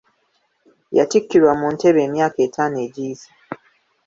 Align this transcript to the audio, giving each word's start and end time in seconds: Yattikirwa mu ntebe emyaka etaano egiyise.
Yattikirwa 0.97 1.51
mu 1.59 1.67
ntebe 1.75 1.99
emyaka 2.07 2.37
etaano 2.47 2.77
egiyise. 2.85 3.29